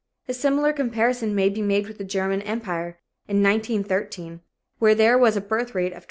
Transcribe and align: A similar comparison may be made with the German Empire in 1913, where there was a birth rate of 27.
A 0.27 0.33
similar 0.33 0.73
comparison 0.73 1.35
may 1.35 1.47
be 1.49 1.61
made 1.61 1.87
with 1.87 1.99
the 1.99 2.03
German 2.03 2.41
Empire 2.41 2.97
in 3.27 3.43
1913, 3.43 4.41
where 4.79 4.95
there 4.95 5.15
was 5.15 5.37
a 5.37 5.41
birth 5.41 5.75
rate 5.75 5.93
of 5.93 5.99
27. 5.99 5.99